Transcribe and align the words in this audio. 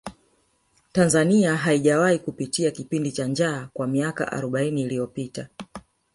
tanzania 0.91 1.55
haijawahi 1.57 2.19
kupitia 2.19 2.71
kipindi 2.71 3.11
cha 3.11 3.27
njaa 3.27 3.69
kwa 3.73 3.87
miaka 3.87 4.31
arobaini 4.31 4.81
iliyopita 4.81 5.49